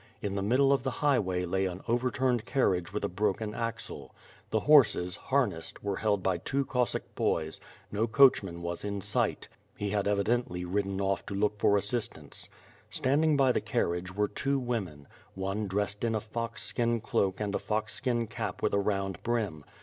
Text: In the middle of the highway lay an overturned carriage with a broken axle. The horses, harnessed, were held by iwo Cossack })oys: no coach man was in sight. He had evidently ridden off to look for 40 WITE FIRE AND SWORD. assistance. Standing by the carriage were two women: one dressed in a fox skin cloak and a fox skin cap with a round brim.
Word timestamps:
In 0.19 0.33
the 0.33 0.41
middle 0.41 0.73
of 0.73 0.81
the 0.81 0.89
highway 0.89 1.45
lay 1.45 1.67
an 1.67 1.83
overturned 1.87 2.43
carriage 2.43 2.91
with 2.91 3.03
a 3.05 3.07
broken 3.07 3.53
axle. 3.53 4.15
The 4.49 4.61
horses, 4.61 5.15
harnessed, 5.15 5.83
were 5.83 5.97
held 5.97 6.23
by 6.23 6.39
iwo 6.39 6.65
Cossack 6.67 7.13
})oys: 7.13 7.59
no 7.91 8.07
coach 8.07 8.41
man 8.41 8.63
was 8.63 8.83
in 8.83 8.99
sight. 9.01 9.47
He 9.77 9.91
had 9.91 10.07
evidently 10.07 10.65
ridden 10.65 10.99
off 10.99 11.23
to 11.27 11.35
look 11.35 11.59
for 11.59 11.69
40 11.69 11.71
WITE 11.71 11.71
FIRE 11.71 11.75
AND 11.75 11.83
SWORD. 11.93 11.99
assistance. 11.99 12.49
Standing 12.89 13.37
by 13.37 13.51
the 13.51 13.61
carriage 13.61 14.15
were 14.15 14.27
two 14.27 14.57
women: 14.57 15.07
one 15.35 15.67
dressed 15.67 16.03
in 16.03 16.15
a 16.15 16.19
fox 16.19 16.63
skin 16.63 16.99
cloak 16.99 17.39
and 17.39 17.53
a 17.53 17.59
fox 17.59 17.93
skin 17.93 18.25
cap 18.25 18.63
with 18.63 18.73
a 18.73 18.79
round 18.79 19.21
brim. 19.21 19.63